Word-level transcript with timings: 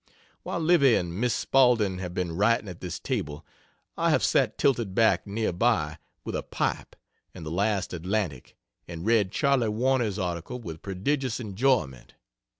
While 0.41 0.61
Livy 0.61 0.95
and 0.95 1.13
Miss 1.21 1.35
Spaulding 1.35 1.99
have 1.99 2.15
been 2.15 2.31
writing 2.31 2.67
at 2.67 2.79
this 2.81 2.99
table, 2.99 3.45
I 3.95 4.09
have 4.09 4.23
sat 4.23 4.57
tilted 4.57 4.95
back, 4.95 5.27
near 5.27 5.53
by, 5.53 5.99
with 6.25 6.35
a 6.35 6.41
pipe 6.41 6.95
and 7.35 7.45
the 7.45 7.51
last 7.51 7.93
Atlantic, 7.93 8.55
and 8.87 9.05
read 9.05 9.31
Charley 9.31 9.69
Warner's 9.69 10.17
article 10.17 10.57
with 10.59 10.81
prodigious 10.81 11.39
enjoyment. 11.39 12.15